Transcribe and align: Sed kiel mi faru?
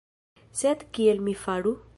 Sed 0.61 0.87
kiel 0.99 1.23
mi 1.29 1.39
faru? 1.47 1.79